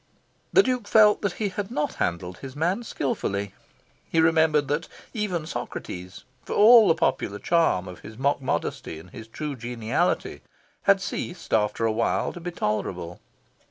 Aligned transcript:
The 0.51 0.63
Duke 0.63 0.87
felt 0.87 1.21
that 1.21 1.33
he 1.33 1.49
had 1.49 1.69
not 1.69 1.93
handled 2.01 2.39
his 2.39 2.55
man 2.55 2.81
skilfully. 2.81 3.53
He 4.09 4.19
remembered 4.19 4.67
that 4.67 4.87
even 5.13 5.45
Socrates, 5.45 6.23
for 6.43 6.53
all 6.53 6.87
the 6.87 6.95
popular 6.95 7.37
charm 7.37 7.87
of 7.87 7.99
his 7.99 8.17
mock 8.17 8.41
modesty 8.41 8.97
and 8.97 9.11
his 9.11 9.27
true 9.27 9.55
geniality, 9.55 10.41
had 10.89 11.01
ceased 11.03 11.53
after 11.53 11.85
a 11.85 11.91
while 11.91 12.33
to 12.33 12.39
be 12.39 12.49
tolerable. 12.49 13.19